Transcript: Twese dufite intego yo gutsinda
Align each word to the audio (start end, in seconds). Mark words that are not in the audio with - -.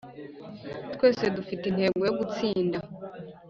Twese 0.95 1.25
dufite 1.37 1.63
intego 1.67 2.01
yo 2.07 2.13
gutsinda 2.19 2.77